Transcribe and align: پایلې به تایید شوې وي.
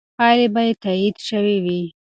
پایلې 0.17 0.47
به 0.53 0.61
تایید 0.83 1.15
شوې 1.27 1.57
وي. 1.65 1.81